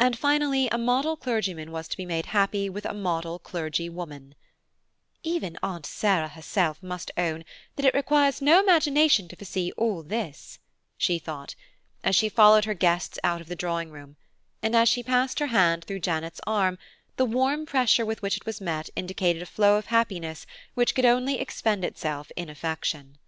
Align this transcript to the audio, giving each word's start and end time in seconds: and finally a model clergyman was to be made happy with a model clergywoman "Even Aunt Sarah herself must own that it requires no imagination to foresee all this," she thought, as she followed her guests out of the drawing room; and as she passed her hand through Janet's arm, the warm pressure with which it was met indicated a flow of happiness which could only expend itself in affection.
and 0.00 0.18
finally 0.18 0.66
a 0.72 0.76
model 0.76 1.16
clergyman 1.16 1.70
was 1.70 1.86
to 1.86 1.96
be 1.96 2.04
made 2.04 2.26
happy 2.26 2.68
with 2.68 2.84
a 2.84 2.92
model 2.92 3.38
clergywoman 3.38 4.34
"Even 5.22 5.56
Aunt 5.62 5.86
Sarah 5.86 6.26
herself 6.30 6.82
must 6.82 7.12
own 7.16 7.44
that 7.76 7.86
it 7.86 7.94
requires 7.94 8.42
no 8.42 8.58
imagination 8.58 9.28
to 9.28 9.36
foresee 9.36 9.70
all 9.76 10.02
this," 10.02 10.58
she 10.96 11.20
thought, 11.20 11.54
as 12.02 12.16
she 12.16 12.28
followed 12.28 12.64
her 12.64 12.74
guests 12.74 13.16
out 13.22 13.40
of 13.40 13.46
the 13.46 13.54
drawing 13.54 13.92
room; 13.92 14.16
and 14.60 14.74
as 14.74 14.88
she 14.88 15.04
passed 15.04 15.38
her 15.38 15.46
hand 15.46 15.84
through 15.84 16.00
Janet's 16.00 16.40
arm, 16.44 16.76
the 17.14 17.24
warm 17.24 17.64
pressure 17.64 18.04
with 18.04 18.20
which 18.22 18.36
it 18.36 18.44
was 18.44 18.60
met 18.60 18.90
indicated 18.96 19.40
a 19.40 19.46
flow 19.46 19.76
of 19.78 19.86
happiness 19.86 20.46
which 20.74 20.96
could 20.96 21.04
only 21.06 21.38
expend 21.38 21.84
itself 21.84 22.32
in 22.34 22.50
affection. 22.50 23.18